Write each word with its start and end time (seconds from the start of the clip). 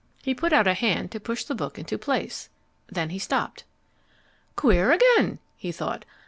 He 0.23 0.33
put 0.33 0.51
out 0.51 0.65
a 0.65 0.73
hand 0.73 1.11
to 1.11 1.19
push 1.19 1.43
the 1.43 1.53
book 1.53 1.77
into 1.77 1.95
place. 1.95 2.49
Then 2.87 3.11
he 3.11 3.19
stopped. 3.19 3.65
"Queer 4.55 4.91
again," 4.91 5.37
he 5.55 5.71
thought. 5.71 6.05